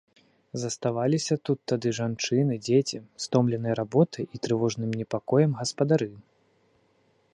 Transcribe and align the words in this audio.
Заставаліся 0.61 1.35
тут 1.49 1.59
тады 1.71 1.91
жанчыны, 1.97 2.57
дзеці, 2.67 3.01
стомленыя 3.25 3.73
работай 3.83 4.23
і 4.39 4.45
трывожным 4.49 4.89
непакоем 5.03 5.51
гаспадары. 5.61 6.09